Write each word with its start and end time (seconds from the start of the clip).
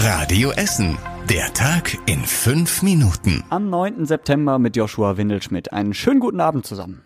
Radio 0.00 0.52
Essen. 0.52 0.96
Der 1.28 1.52
Tag 1.54 1.98
in 2.06 2.20
fünf 2.20 2.82
Minuten. 2.84 3.42
Am 3.50 3.68
9. 3.68 4.06
September 4.06 4.60
mit 4.60 4.76
Joshua 4.76 5.16
Windelschmidt. 5.16 5.72
Einen 5.72 5.92
schönen 5.92 6.20
guten 6.20 6.40
Abend 6.40 6.64
zusammen. 6.64 7.02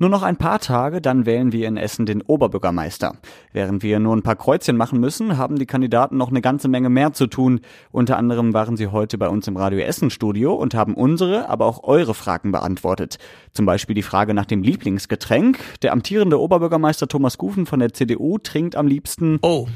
Nur 0.00 0.10
noch 0.10 0.24
ein 0.24 0.36
paar 0.36 0.58
Tage, 0.58 1.00
dann 1.00 1.26
wählen 1.26 1.52
wir 1.52 1.68
in 1.68 1.76
Essen 1.76 2.06
den 2.06 2.22
Oberbürgermeister. 2.22 3.14
Während 3.52 3.84
wir 3.84 4.00
nur 4.00 4.16
ein 4.16 4.22
paar 4.22 4.34
Kreuzchen 4.34 4.76
machen 4.76 4.98
müssen, 4.98 5.38
haben 5.38 5.60
die 5.60 5.66
Kandidaten 5.66 6.16
noch 6.16 6.30
eine 6.30 6.40
ganze 6.40 6.66
Menge 6.66 6.88
mehr 6.88 7.12
zu 7.12 7.28
tun. 7.28 7.60
Unter 7.92 8.16
anderem 8.16 8.52
waren 8.52 8.76
sie 8.76 8.88
heute 8.88 9.16
bei 9.16 9.28
uns 9.28 9.46
im 9.46 9.56
Radio 9.56 9.78
Essen 9.78 10.10
Studio 10.10 10.54
und 10.54 10.74
haben 10.74 10.94
unsere, 10.94 11.48
aber 11.48 11.66
auch 11.66 11.84
eure 11.84 12.14
Fragen 12.14 12.50
beantwortet. 12.50 13.18
Zum 13.52 13.64
Beispiel 13.64 13.94
die 13.94 14.02
Frage 14.02 14.34
nach 14.34 14.46
dem 14.46 14.64
Lieblingsgetränk. 14.64 15.60
Der 15.82 15.92
amtierende 15.92 16.40
Oberbürgermeister 16.40 17.06
Thomas 17.06 17.38
Gufen 17.38 17.64
von 17.66 17.78
der 17.78 17.92
CDU 17.92 18.38
trinkt 18.38 18.74
am 18.74 18.88
liebsten. 18.88 19.38
Oh, 19.42 19.68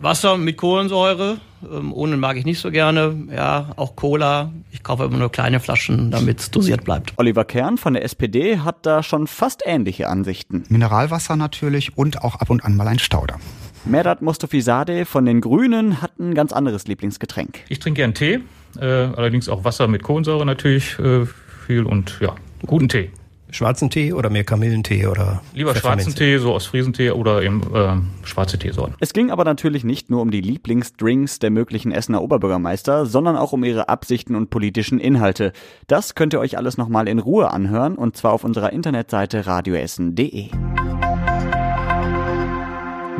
Wasser 0.00 0.38
mit 0.38 0.56
Kohlensäure. 0.56 1.38
Ähm, 1.70 1.92
ohne 1.92 2.16
mag 2.16 2.36
ich 2.36 2.46
nicht 2.46 2.58
so 2.58 2.70
gerne. 2.70 3.28
Ja, 3.34 3.70
auch 3.76 3.96
Cola. 3.96 4.50
Ich 4.70 4.82
kaufe 4.82 5.04
immer 5.04 5.18
nur 5.18 5.30
kleine 5.30 5.60
Flaschen, 5.60 6.10
damit 6.10 6.40
es 6.40 6.50
dosiert 6.50 6.84
bleibt. 6.84 7.12
Oliver 7.16 7.44
Kern 7.44 7.76
von 7.76 7.92
der 7.92 8.04
SPD 8.04 8.58
hat 8.58 8.86
da 8.86 9.02
schon 9.02 9.26
fast 9.26 9.62
ähnliche 9.66 10.08
Ansichten. 10.08 10.64
Mineralwasser 10.68 11.36
natürlich 11.36 11.96
und 11.98 12.22
auch 12.22 12.36
ab 12.36 12.48
und 12.50 12.64
an 12.64 12.76
mal 12.76 12.88
ein 12.88 12.98
Stauder. 12.98 13.38
Merat 13.84 14.22
Mostofizadeh 14.22 15.04
von 15.04 15.24
den 15.26 15.40
Grünen 15.40 16.02
hat 16.02 16.18
ein 16.18 16.34
ganz 16.34 16.52
anderes 16.52 16.86
Lieblingsgetränk. 16.86 17.60
Ich 17.68 17.78
trinke 17.78 18.00
gern 18.00 18.14
Tee, 18.14 18.40
äh, 18.78 18.84
allerdings 18.84 19.48
auch 19.48 19.64
Wasser 19.64 19.88
mit 19.88 20.02
Kohlensäure 20.02 20.44
natürlich 20.44 20.98
äh, 20.98 21.26
viel 21.66 21.84
und 21.84 22.18
ja, 22.20 22.34
guten 22.66 22.88
Tee. 22.88 23.10
Schwarzen 23.52 23.90
Tee 23.90 24.12
oder 24.12 24.30
mehr 24.30 24.44
Kamillentee 24.44 25.06
oder 25.06 25.42
Lieber 25.54 25.74
schwarzen 25.74 26.14
Tee, 26.14 26.38
so 26.38 26.52
aus 26.54 26.66
Friesentee 26.66 27.10
oder 27.10 27.42
eben 27.42 27.62
äh, 27.74 28.26
schwarze 28.26 28.58
Teesorten. 28.58 28.94
Es 29.00 29.12
ging 29.12 29.30
aber 29.30 29.44
natürlich 29.44 29.84
nicht 29.84 30.10
nur 30.10 30.22
um 30.22 30.30
die 30.30 30.40
Lieblingsdrinks 30.40 31.38
der 31.38 31.50
möglichen 31.50 31.92
Essener 31.92 32.22
Oberbürgermeister, 32.22 33.06
sondern 33.06 33.36
auch 33.36 33.52
um 33.52 33.64
ihre 33.64 33.88
Absichten 33.88 34.34
und 34.34 34.50
politischen 34.50 34.98
Inhalte. 34.98 35.52
Das 35.86 36.14
könnt 36.14 36.32
ihr 36.32 36.40
euch 36.40 36.56
alles 36.56 36.76
nochmal 36.76 37.08
in 37.08 37.18
Ruhe 37.18 37.50
anhören 37.50 37.96
und 37.96 38.16
zwar 38.16 38.32
auf 38.32 38.44
unserer 38.44 38.72
Internetseite 38.72 39.46
radioessen.de. 39.46 40.50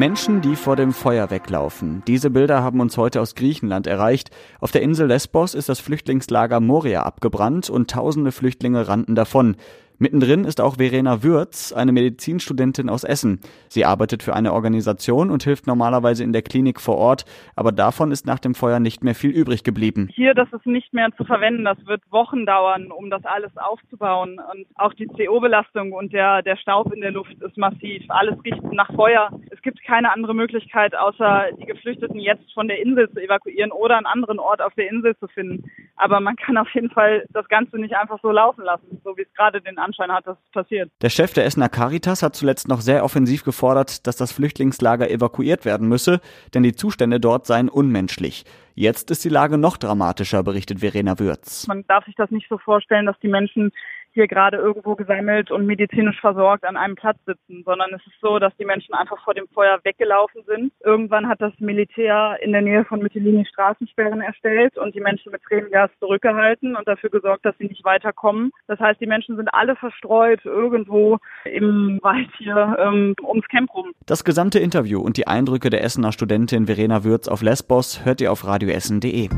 Menschen, 0.01 0.41
die 0.41 0.57
vor 0.57 0.77
dem 0.77 0.95
Feuer 0.95 1.31
weglaufen. 1.31 2.03
Diese 2.07 2.31
Bilder 2.31 2.63
haben 2.63 2.81
uns 2.81 2.97
heute 2.97 3.21
aus 3.21 3.35
Griechenland 3.35 3.87
erreicht. 3.87 4.31
Auf 4.59 4.71
der 4.71 4.81
Insel 4.81 5.09
Lesbos 5.09 5.53
ist 5.53 5.69
das 5.69 5.79
Flüchtlingslager 5.79 6.59
Moria 6.59 7.03
abgebrannt 7.03 7.69
und 7.69 7.91
tausende 7.91 8.33
Flüchtlinge 8.33 8.89
rannten 8.89 9.15
davon. 9.15 9.57
Mittendrin 10.03 10.47
ist 10.47 10.63
auch 10.63 10.77
Verena 10.79 11.23
Würz, 11.23 11.75
eine 11.75 11.93
Medizinstudentin 11.93 12.89
aus 12.89 13.05
Essen. 13.05 13.39
Sie 13.69 13.85
arbeitet 13.85 14.23
für 14.23 14.35
eine 14.35 14.55
Organisation 14.55 15.31
und 15.31 15.45
hilft 15.45 15.67
normalerweise 15.67 16.25
in 16.25 16.33
der 16.33 16.41
Klinik 16.41 16.81
vor 16.81 16.97
Ort, 16.97 17.27
aber 17.55 17.71
davon 17.71 18.11
ist 18.11 18.25
nach 18.25 18.39
dem 18.39 18.55
Feuer 18.55 18.81
nicht 18.81 19.05
mehr 19.05 19.15
viel 19.15 19.31
übrig 19.31 19.63
geblieben. 19.63 20.09
Hier, 20.15 20.33
das 20.33 20.51
ist 20.55 20.65
nicht 20.65 20.95
mehr 20.95 21.11
zu 21.19 21.25
verwenden. 21.25 21.67
Das 21.67 21.77
wird 21.85 22.01
Wochen 22.11 22.47
dauern, 22.47 22.91
um 22.91 23.11
das 23.11 23.23
alles 23.27 23.55
aufzubauen. 23.59 24.41
Und 24.51 24.67
auch 24.77 24.95
die 24.95 25.07
CO-Belastung 25.07 25.93
und 25.93 26.15
der, 26.15 26.41
der 26.41 26.57
Staub 26.57 26.91
in 26.95 27.03
der 27.03 27.11
Luft 27.11 27.35
ist 27.39 27.59
massiv. 27.59 28.03
Alles 28.09 28.43
riecht 28.43 28.63
nach 28.73 28.91
Feuer. 28.95 29.29
Es 29.61 29.65
gibt 29.65 29.85
keine 29.85 30.11
andere 30.11 30.35
Möglichkeit, 30.35 30.97
außer 30.97 31.49
die 31.61 31.67
Geflüchteten 31.67 32.19
jetzt 32.19 32.51
von 32.55 32.67
der 32.67 32.81
Insel 32.81 33.11
zu 33.11 33.21
evakuieren 33.21 33.73
oder 33.73 33.99
einen 33.99 34.07
anderen 34.07 34.39
Ort 34.39 34.63
auf 34.63 34.73
der 34.73 34.89
Insel 34.89 35.15
zu 35.19 35.29
finden. 35.29 35.71
Aber 35.97 36.19
man 36.19 36.35
kann 36.37 36.57
auf 36.57 36.69
jeden 36.73 36.89
Fall 36.89 37.27
das 37.29 37.47
Ganze 37.49 37.77
nicht 37.77 37.95
einfach 37.95 38.19
so 38.23 38.31
laufen 38.31 38.65
lassen, 38.65 39.03
so 39.05 39.15
wie 39.19 39.21
es 39.21 39.33
gerade 39.35 39.61
den 39.61 39.77
Anschein 39.77 40.11
hat, 40.11 40.27
dass 40.27 40.39
es 40.43 40.51
passiert. 40.53 40.91
Der 41.03 41.11
Chef 41.11 41.35
der 41.35 41.45
Essener 41.45 41.69
Caritas 41.69 42.23
hat 42.23 42.35
zuletzt 42.35 42.69
noch 42.69 42.81
sehr 42.81 43.05
offensiv 43.05 43.45
gefordert, 43.45 44.07
dass 44.07 44.17
das 44.17 44.33
Flüchtlingslager 44.33 45.11
evakuiert 45.11 45.67
werden 45.67 45.89
müsse, 45.89 46.23
denn 46.55 46.63
die 46.63 46.73
Zustände 46.73 47.21
dort 47.21 47.47
seien 47.47 47.69
unmenschlich. 47.69 48.47
Jetzt 48.75 49.11
ist 49.11 49.23
die 49.27 49.29
Lage 49.29 49.59
noch 49.59 49.77
dramatischer, 49.77 50.43
berichtet 50.43 50.81
Verena 50.81 51.19
Würz. 51.19 51.67
Man 51.69 51.85
darf 51.87 52.07
sich 52.07 52.15
das 52.15 52.31
nicht 52.31 52.49
so 52.49 52.57
vorstellen, 52.57 53.05
dass 53.05 53.19
die 53.19 53.29
Menschen 53.29 53.73
hier 54.13 54.27
gerade 54.27 54.57
irgendwo 54.57 54.95
gesammelt 54.95 55.51
und 55.51 55.67
medizinisch 55.67 56.21
versorgt 56.21 56.65
an 56.65 56.77
einem 56.77 56.95
Platz 56.95 57.19
sitzen, 57.27 57.63
sondern 57.65 57.91
es 57.95 58.05
ist 58.07 58.21
so, 58.21 58.39
dass 58.39 58.57
die 58.57 58.65
Menschen 58.65 58.95
einfach 58.95 59.23
vor 59.25 59.35
dem 59.35 59.49
Feuer 59.49 59.79
weggelaufen 59.85 60.43
sind. 60.47 60.73
Irgendwann 60.85 61.29
hat 61.29 61.41
das 61.41 61.53
Militär 61.59 62.37
in 62.43 62.53
der 62.53 62.63
Nähe 62.63 62.85
von 62.85 63.01
Mytilini 63.01 63.45
Straßensperren 63.47 64.21
erstellt 64.21 64.77
und 64.79 64.95
die 64.95 65.01
Menschen 65.01 65.33
mit 65.33 65.43
Tränengas 65.43 65.91
zurückgehalten 65.99 66.77
und 66.77 66.87
dafür 66.89 67.11
gesorgt, 67.11 67.45
dass 67.45 67.57
sie 67.59 67.67
nicht 67.67 67.85
weiterkommen. 67.85 68.53
Das 68.67 68.79
heißt, 68.79 69.01
die 69.01 69.07
Menschen 69.07 69.37
sind 69.37 69.53
alle 69.53 69.77
verstreut 69.77 70.45
irgendwo 70.45 71.19
im 71.45 71.99
Wald 72.03 72.29
hier 72.39 72.77
ähm, 72.79 73.15
ums 73.23 73.47
Camp 73.49 73.73
rum. 73.75 73.93
Das 74.07 74.25
gesamte 74.25 74.59
Interview 74.59 75.01
und 75.01 75.17
die 75.17 75.27
Eindrücke 75.27 75.71
der 75.71 75.85
Essener 75.85 76.13
Studentin 76.13 76.67
Verena 76.67 77.05
Würz 77.05 77.29
auf 77.29 77.43
Lesbos 77.43 78.05
hört 78.05 78.21
ihr 78.21 78.33
auf 78.33 78.47
radioessen.de. 78.47 79.29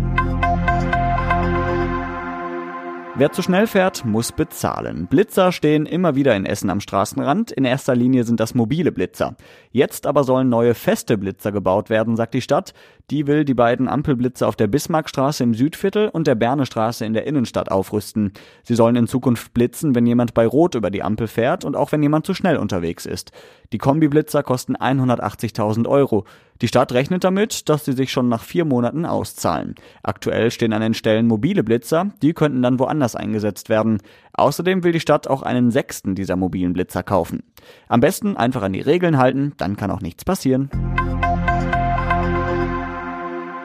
Wer 3.15 3.31
zu 3.31 3.43
schnell 3.43 3.67
fährt, 3.67 4.07
muss 4.07 4.33
bezahlen. 4.33 5.07
Blitzer 5.07 5.53
stehen 5.53 5.85
immer 5.85 6.15
wieder 6.15 6.35
in 6.35 6.47
Essen 6.47 6.71
am 6.71 6.81
Straßenrand. 6.81 7.53
In 7.53 7.67
erster 7.67 7.95
Linie 7.95 8.25
sind 8.25 8.41
das 8.41 8.55
mobile 8.55 8.91
Blitzer. 8.91 9.37
Jetzt 9.71 10.07
aber 10.07 10.25
sollen 10.25 10.49
neue 10.49 10.73
feste 10.73 11.19
Blitzer 11.19 11.53
gebaut 11.53 11.91
werden, 11.91 12.17
sagt 12.17 12.33
die 12.33 12.41
Stadt. 12.41 12.73
Die 13.11 13.27
will 13.27 13.45
die 13.45 13.53
beiden 13.53 13.87
Ampelblitzer 13.87 14.49
auf 14.49 14.57
der 14.57 14.67
Bismarckstraße 14.67 15.45
im 15.45 15.53
Südviertel 15.53 16.09
und 16.09 16.27
der 16.27 16.37
Bernestraße 16.37 17.05
in 17.05 17.13
der 17.13 17.27
Innenstadt 17.27 17.71
aufrüsten. 17.71 18.33
Sie 18.63 18.75
sollen 18.75 18.97
in 18.97 19.07
Zukunft 19.07 19.53
blitzen, 19.53 19.95
wenn 19.95 20.07
jemand 20.07 20.33
bei 20.33 20.47
Rot 20.47 20.75
über 20.75 20.91
die 20.91 21.03
Ampel 21.03 21.27
fährt 21.27 21.67
und 21.67 21.77
auch 21.77 21.93
wenn 21.93 22.03
jemand 22.03 22.25
zu 22.25 22.33
schnell 22.33 22.57
unterwegs 22.57 23.05
ist. 23.05 23.31
Die 23.73 23.79
Kombiblitzer 23.79 24.43
kosten 24.43 24.77
180.000 24.77 25.89
Euro. 25.89 26.25
Die 26.61 26.69
Stadt 26.69 26.93
rechnet 26.93 27.25
damit, 27.25 27.69
dass 27.71 27.85
sie 27.87 27.93
sich 27.93 28.13
schon 28.13 28.29
nach 28.29 28.43
vier 28.43 28.67
Monaten 28.67 29.07
auszahlen. 29.07 29.75
Aktuell 30.03 30.51
stehen 30.51 30.75
an 30.75 30.83
den 30.83 30.95
Stellen 30.95 31.27
mobile 31.27 31.65
Blitzer, 31.65 32.11
die 32.23 32.35
könnten 32.35 32.63
dann 32.63 32.79
woanders 32.79 33.17
eingesetzt 33.17 33.71
werden. 33.71 33.99
Außerdem 34.35 34.85
will 34.85 34.93
die 34.93 35.01
Stadt 35.01 35.27
auch 35.27 35.43
einen 35.43 35.71
sechsten 35.71 36.15
dieser 36.15 36.37
mobilen 36.37 36.75
Blitzer 36.75 37.03
kaufen. 37.03 37.43
Am 37.89 38.01
besten 38.01 38.37
einfach 38.37 38.63
an 38.63 38.75
die 38.75 38.81
Regeln 38.81 39.17
halten, 39.19 39.55
dann 39.57 39.77
kann 39.77 39.91
auch 39.91 40.03
nichts 40.03 40.25
passieren. 40.25 40.71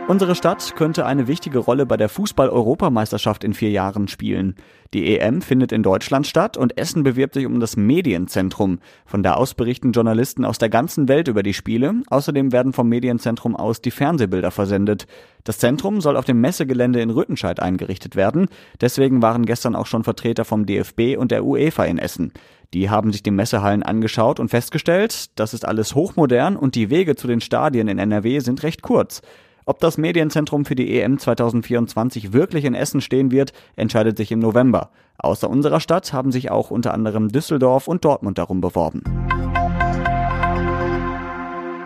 Unsere 0.07 0.35
Stadt 0.35 0.77
könnte 0.77 1.05
eine 1.05 1.27
wichtige 1.27 1.59
Rolle 1.59 1.85
bei 1.85 1.97
der 1.97 2.07
Fußball-Europameisterschaft 2.07 3.43
in 3.43 3.53
vier 3.53 3.71
Jahren 3.71 4.07
spielen. 4.07 4.55
Die 4.93 5.19
EM 5.19 5.41
findet 5.41 5.73
in 5.73 5.83
Deutschland 5.83 6.25
statt 6.25 6.55
und 6.55 6.77
Essen 6.77 7.03
bewirbt 7.03 7.33
sich 7.33 7.45
um 7.45 7.59
das 7.59 7.75
Medienzentrum. 7.75 8.79
Von 9.05 9.21
da 9.21 9.33
aus 9.33 9.53
berichten 9.53 9.91
Journalisten 9.91 10.45
aus 10.45 10.59
der 10.59 10.69
ganzen 10.69 11.09
Welt 11.09 11.27
über 11.27 11.43
die 11.43 11.53
Spiele. 11.53 12.03
Außerdem 12.09 12.53
werden 12.53 12.71
vom 12.71 12.87
Medienzentrum 12.87 13.57
aus 13.57 13.81
die 13.81 13.91
Fernsehbilder 13.91 14.49
versendet. 14.49 15.07
Das 15.43 15.57
Zentrum 15.57 15.99
soll 15.99 16.15
auf 16.15 16.23
dem 16.23 16.39
Messegelände 16.39 17.01
in 17.01 17.09
Rüttenscheid 17.09 17.59
eingerichtet 17.59 18.15
werden. 18.15 18.47
Deswegen 18.79 19.21
waren 19.21 19.45
gestern 19.45 19.75
auch 19.75 19.87
schon 19.87 20.05
Vertreter 20.05 20.45
vom 20.45 20.65
DFB 20.65 21.17
und 21.17 21.31
der 21.31 21.43
UEFA 21.43 21.83
in 21.83 21.97
Essen. 21.97 22.31
Die 22.73 22.89
haben 22.89 23.11
sich 23.11 23.23
die 23.23 23.31
Messehallen 23.31 23.83
angeschaut 23.83 24.39
und 24.39 24.47
festgestellt, 24.47 25.37
das 25.37 25.53
ist 25.53 25.65
alles 25.65 25.95
hochmodern 25.95 26.55
und 26.55 26.75
die 26.75 26.89
Wege 26.89 27.17
zu 27.17 27.27
den 27.27 27.41
Stadien 27.41 27.89
in 27.89 27.99
NRW 27.99 28.39
sind 28.39 28.63
recht 28.63 28.81
kurz. 28.81 29.21
Ob 29.69 29.81
das 29.81 29.97
Medienzentrum 29.97 30.63
für 30.63 30.75
die 30.75 30.97
EM 30.97 31.19
2024 31.19 32.31
wirklich 32.31 32.63
in 32.63 32.73
Essen 32.73 33.01
stehen 33.01 33.31
wird, 33.31 33.51
entscheidet 33.75 34.15
sich 34.15 34.31
im 34.31 34.39
November. 34.39 34.91
Außer 35.17 35.49
unserer 35.49 35.81
Stadt 35.81 36.13
haben 36.13 36.31
sich 36.31 36.49
auch 36.49 36.71
unter 36.71 36.93
anderem 36.93 37.27
Düsseldorf 37.27 37.89
und 37.89 38.05
Dortmund 38.05 38.37
darum 38.37 38.61
beworben. 38.61 39.03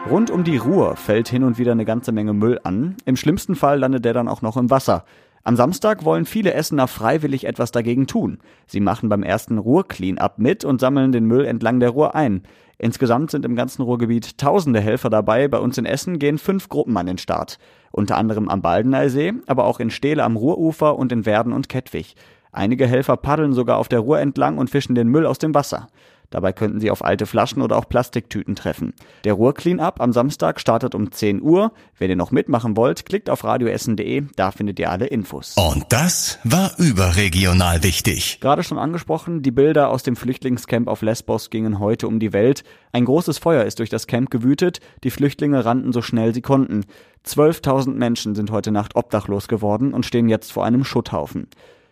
Rund 0.08 0.30
um 0.30 0.44
die 0.44 0.58
Ruhr 0.58 0.96
fällt 0.96 1.28
hin 1.28 1.44
und 1.44 1.58
wieder 1.58 1.72
eine 1.72 1.86
ganze 1.86 2.12
Menge 2.12 2.34
Müll 2.34 2.60
an. 2.64 2.98
Im 3.06 3.16
schlimmsten 3.16 3.56
Fall 3.56 3.80
landet 3.80 4.06
der 4.06 4.14
dann 4.14 4.28
auch 4.28 4.44
noch 4.44 4.58
im 4.58 4.70
Wasser. 4.70 5.04
Am 5.44 5.56
Samstag 5.56 6.06
wollen 6.06 6.26
viele 6.26 6.54
Essener 6.54 6.88
freiwillig 6.88 7.46
etwas 7.46 7.72
dagegen 7.72 8.06
tun. 8.06 8.40
Sie 8.68 8.80
machen 8.80 9.10
beim 9.10 9.24
ersten 9.24 9.58
Ruhr-Clean-Up 9.58 10.38
mit 10.38 10.64
und 10.64 10.80
sammeln 10.80 11.12
den 11.12 11.26
Müll 11.26 11.46
entlang 11.46 11.80
der 11.80 11.90
Ruhr 11.90 12.14
ein. 12.14 12.44
Insgesamt 12.78 13.32
sind 13.32 13.46
im 13.46 13.56
ganzen 13.56 13.82
Ruhrgebiet 13.82 14.38
tausende 14.38 14.80
Helfer 14.80 15.10
dabei. 15.10 15.48
Bei 15.48 15.60
uns 15.60 15.78
in 15.78 15.86
Essen 15.86 16.20
gehen 16.20 16.38
fünf 16.38 16.70
Gruppen 16.70 16.96
an 16.98 17.08
den 17.08 17.18
Start. 17.18 17.58
Unter 17.92 18.18
anderem 18.18 18.50
am 18.50 18.62
Baldeneysee, 18.62 19.34
aber 19.48 19.66
auch 19.66 19.80
in 19.80 19.90
Steele 19.90 20.24
am 20.24 20.36
Ruhrufer 20.36 20.98
und 20.98 21.12
in 21.12 21.26
Werden 21.26 21.54
und 21.54 21.70
Kettwig. 21.70 22.16
Einige 22.52 22.86
Helfer 22.86 23.18
paddeln 23.18 23.54
sogar 23.54 23.78
auf 23.78 23.88
der 23.88 24.00
Ruhr 24.00 24.20
entlang 24.20 24.58
und 24.58 24.70
fischen 24.70 24.94
den 24.94 25.08
Müll 25.08 25.26
aus 25.26 25.40
dem 25.40 25.56
Wasser. 25.56 25.88
Dabei 26.32 26.54
könnten 26.54 26.80
Sie 26.80 26.90
auf 26.90 27.04
alte 27.04 27.26
Flaschen 27.26 27.62
oder 27.62 27.78
auch 27.78 27.88
Plastiktüten 27.88 28.56
treffen. 28.56 28.94
Der 29.26 29.34
Ruhr 29.34 29.54
Cleanup 29.54 30.02
am 30.02 30.14
Samstag 30.14 30.60
startet 30.60 30.96
um 30.96 31.12
10 31.12 31.42
Uhr. 31.42 31.74
Wenn 32.00 32.10
ihr 32.10 32.16
noch 32.16 32.32
mitmachen 32.32 32.76
wollt, 32.78 33.06
klickt 33.06 33.30
auf 33.30 33.44
radioessen.de, 33.44 34.24
da 34.38 34.52
findet 34.52 34.80
ihr 34.80 34.90
alle 34.90 35.08
Infos. 35.08 35.56
Und 35.58 35.86
das 35.90 36.40
war 36.44 36.72
überregional 36.80 37.84
wichtig. 37.84 38.40
Gerade 38.40 38.64
schon 38.64 38.80
angesprochen, 38.80 39.44
die 39.44 39.52
Bilder 39.52 39.90
aus 39.90 40.04
dem 40.04 40.16
Flüchtlingscamp 40.16 40.88
auf 40.88 41.02
Lesbos 41.02 41.50
gingen 41.50 41.80
heute 41.80 42.08
um 42.08 42.20
die 42.20 42.34
Welt. 42.34 42.64
Ein 42.94 43.06
großes 43.06 43.38
Feuer 43.38 43.66
ist 43.66 43.80
durch 43.80 43.90
das 43.90 44.08
Camp 44.08 44.32
gewütet, 44.32 44.80
die 45.04 45.12
Flüchtlinge 45.12 45.66
rannten 45.66 45.92
so 45.92 46.02
schnell 46.02 46.34
sie 46.34 46.42
konnten. 46.42 46.86
12.000 47.26 47.92
Menschen 47.92 48.36
sind 48.36 48.52
heute 48.52 48.72
Nacht 48.72 48.96
obdachlos 48.96 49.50
geworden 49.50 49.94
und 49.94 50.06
stehen 50.06 50.30
jetzt 50.30 50.54
vor 50.54 50.66
einem 50.66 50.86
Schutthaufen. 50.86 51.48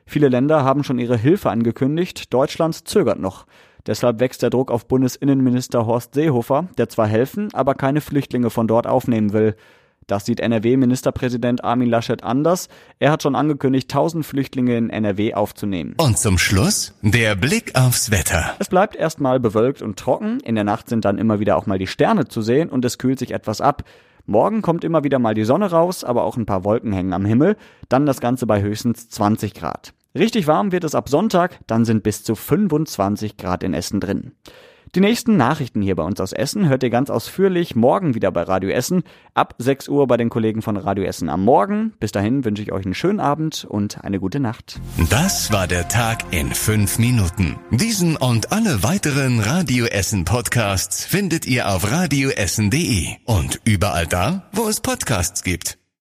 Viele 0.06 0.30
Länder 0.30 0.64
haben 0.64 0.84
schon 0.84 0.98
ihre 0.98 1.18
Hilfe 1.18 1.52
angekündigt, 1.52 2.34
Deutschland 2.34 2.88
zögert 2.88 3.20
noch. 3.20 3.46
Deshalb 3.86 4.20
wächst 4.20 4.42
der 4.42 4.50
Druck 4.50 4.72
auf 4.72 4.88
Bundesinnenminister 4.88 5.86
Horst 5.86 6.14
Seehofer, 6.14 6.68
der 6.78 6.90
zwar 6.90 7.08
helfen, 7.08 7.50
aber 7.54 7.76
keine 7.76 8.02
Flüchtlinge 8.02 8.50
von 8.50 8.68
dort 8.68 8.88
aufnehmen 8.88 9.34
will. 9.34 9.56
Das 10.10 10.26
sieht 10.26 10.40
NRW-Ministerpräsident 10.40 11.64
Armin 11.64 11.88
Laschet 11.88 12.24
anders. 12.24 12.68
Er 12.98 13.12
hat 13.12 13.22
schon 13.22 13.36
angekündigt, 13.36 13.92
1000 13.92 14.26
Flüchtlinge 14.26 14.76
in 14.76 14.90
NRW 14.90 15.36
aufzunehmen. 15.36 15.94
Und 15.98 16.18
zum 16.18 16.40
Schluss 16.40 16.96
der 17.04 17.36
Blick 17.36 17.76
aufs 17.76 18.10
Wetter. 18.10 18.56
Es 18.58 18.70
bleibt 18.70 18.96
erstmal 18.96 19.40
bewölkt 19.40 19.84
und 19.84 20.00
trocken. 20.00 20.40
In 20.40 20.56
der 20.56 20.64
Nacht 20.64 20.90
sind 20.90 21.06
dann 21.06 21.20
immer 21.20 21.40
wieder 21.40 21.58
auch 21.58 21.68
mal 21.68 21.78
die 21.78 21.86
Sterne 21.86 22.28
zu 22.28 22.42
sehen 22.42 22.70
und 22.70 22.84
es 22.86 22.98
kühlt 22.98 23.20
sich 23.20 23.32
etwas 23.32 23.62
ab. 23.62 23.84
Morgen 24.26 24.64
kommt 24.64 24.84
immer 24.84 25.04
wieder 25.04 25.20
mal 25.20 25.36
die 25.36 25.44
Sonne 25.44 25.70
raus, 25.70 26.04
aber 26.04 26.24
auch 26.24 26.38
ein 26.38 26.46
paar 26.48 26.64
Wolken 26.64 26.92
hängen 26.92 27.14
am 27.14 27.26
Himmel. 27.26 27.56
Dann 27.88 28.08
das 28.08 28.20
Ganze 28.20 28.48
bei 28.48 28.62
höchstens 28.62 29.10
20 29.10 29.54
Grad. 29.54 29.94
Richtig 30.16 30.48
warm 30.48 30.72
wird 30.72 30.84
es 30.84 30.96
ab 30.96 31.08
Sonntag, 31.08 31.60
dann 31.68 31.86
sind 31.86 32.04
bis 32.04 32.24
zu 32.24 32.36
25 32.36 33.38
Grad 33.38 33.64
in 33.64 33.74
Essen 33.74 34.00
drin. 34.00 34.32
Die 34.96 35.02
nächsten 35.02 35.38
Nachrichten 35.38 35.84
hier 35.84 35.96
bei 35.96 36.02
uns 36.02 36.20
aus 36.20 36.34
Essen 36.34 36.68
hört 36.68 36.82
ihr 36.82 36.90
ganz 36.90 37.12
ausführlich 37.12 37.76
morgen 37.76 38.16
wieder 38.16 38.32
bei 38.32 38.42
Radio 38.42 38.72
Essen, 38.72 39.04
ab 39.36 39.54
6 39.60 39.88
Uhr 39.88 40.08
bei 40.08 40.18
den 40.18 40.30
Kollegen 40.30 40.64
von 40.64 40.78
Radio 40.78 41.04
Essen 41.04 41.30
am 41.30 41.46
Morgen. 41.46 41.94
Bis 42.00 42.12
dahin 42.12 42.44
wünsche 42.44 42.64
ich 42.64 42.72
euch 42.72 42.86
einen 42.86 42.96
schönen 42.96 43.20
Abend 43.20 43.66
und 43.70 44.04
eine 44.04 44.20
gute 44.20 44.40
Nacht. 44.40 44.80
Das 45.12 45.52
war 45.52 45.68
der 45.68 45.88
Tag 45.90 46.24
in 46.32 46.52
fünf 46.56 46.98
Minuten. 46.98 47.58
Diesen 47.70 48.18
und 48.18 48.52
alle 48.52 48.82
weiteren 48.82 49.40
Radio 49.42 49.86
Essen 49.86 50.26
Podcasts 50.26 51.06
findet 51.06 51.46
ihr 51.46 51.70
auf 51.70 51.92
radioessen.de 51.92 53.10
und 53.26 53.62
überall 53.66 54.08
da, 54.08 54.50
wo 54.54 54.68
es 54.68 54.82
Podcasts 54.82 55.44
gibt. 55.44 55.79